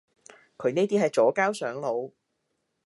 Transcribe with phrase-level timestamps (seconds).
[0.57, 2.13] 佢呢啲係左膠上腦